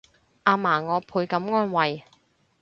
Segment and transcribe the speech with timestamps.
[0.01, 0.05] 阿嫲
[0.83, 2.03] 我倍感安慰